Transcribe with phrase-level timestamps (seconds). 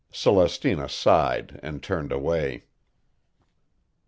[0.11, 2.63] Celestina sighed and turned away.